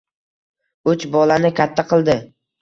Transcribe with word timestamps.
Uch 0.93 1.05
bolani 1.17 1.53
katta 1.61 1.87
qildi 1.93 2.17